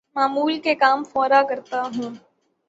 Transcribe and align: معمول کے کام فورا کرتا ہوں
معمول 0.15 0.59
کے 0.59 0.73
کام 0.75 1.03
فورا 1.03 1.41
کرتا 1.49 1.81
ہوں 1.95 2.09